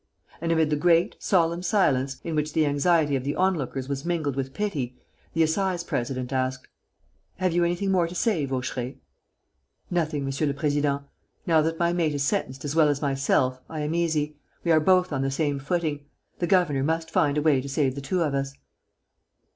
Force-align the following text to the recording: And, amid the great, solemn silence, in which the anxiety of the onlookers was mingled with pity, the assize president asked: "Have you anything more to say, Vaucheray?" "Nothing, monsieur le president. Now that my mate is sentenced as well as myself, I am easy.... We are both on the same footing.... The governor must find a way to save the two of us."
And, 0.41 0.51
amid 0.51 0.71
the 0.71 0.75
great, 0.75 1.15
solemn 1.19 1.61
silence, 1.61 2.19
in 2.23 2.33
which 2.33 2.53
the 2.53 2.65
anxiety 2.65 3.15
of 3.15 3.23
the 3.23 3.35
onlookers 3.35 3.87
was 3.87 4.03
mingled 4.03 4.35
with 4.35 4.51
pity, 4.51 4.97
the 5.35 5.43
assize 5.43 5.83
president 5.83 6.33
asked: 6.33 6.67
"Have 7.35 7.53
you 7.53 7.63
anything 7.63 7.91
more 7.91 8.07
to 8.07 8.15
say, 8.15 8.45
Vaucheray?" 8.45 8.95
"Nothing, 9.91 10.25
monsieur 10.25 10.47
le 10.47 10.55
president. 10.55 11.03
Now 11.45 11.61
that 11.61 11.77
my 11.77 11.93
mate 11.93 12.15
is 12.15 12.23
sentenced 12.23 12.65
as 12.65 12.75
well 12.75 12.89
as 12.89 12.99
myself, 12.99 13.61
I 13.69 13.81
am 13.81 13.93
easy.... 13.93 14.35
We 14.63 14.71
are 14.71 14.79
both 14.79 15.13
on 15.13 15.21
the 15.21 15.29
same 15.29 15.59
footing.... 15.59 16.03
The 16.39 16.47
governor 16.47 16.81
must 16.81 17.11
find 17.11 17.37
a 17.37 17.41
way 17.43 17.61
to 17.61 17.69
save 17.69 17.93
the 17.93 18.01
two 18.01 18.23
of 18.23 18.33
us." 18.33 18.55